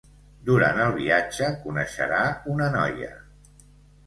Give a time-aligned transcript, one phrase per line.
[0.45, 2.23] Durant el viatge, coneixerà
[2.55, 3.13] una noia.